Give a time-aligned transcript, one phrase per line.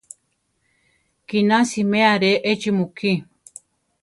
[1.27, 3.11] Kina siméa re échi mukí.